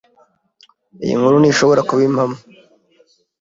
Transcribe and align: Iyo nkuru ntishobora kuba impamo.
Iyo 1.03 1.15
nkuru 1.19 1.35
ntishobora 1.39 1.81
kuba 1.87 2.01
impamo. 2.09 2.37